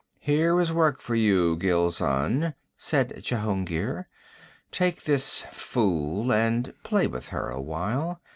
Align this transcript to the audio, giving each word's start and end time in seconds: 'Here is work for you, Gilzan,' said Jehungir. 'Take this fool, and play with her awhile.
'Here 0.17 0.59
is 0.59 0.73
work 0.73 0.99
for 0.99 1.13
you, 1.13 1.55
Gilzan,' 1.57 2.55
said 2.75 3.21
Jehungir. 3.21 4.07
'Take 4.71 5.03
this 5.03 5.43
fool, 5.51 6.33
and 6.33 6.73
play 6.83 7.05
with 7.05 7.27
her 7.27 7.49
awhile. 7.51 8.19